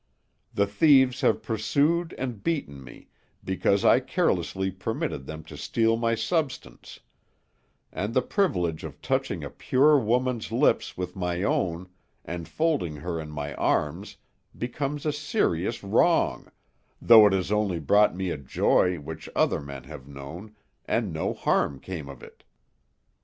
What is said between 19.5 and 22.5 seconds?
men have known, and no harm came of it."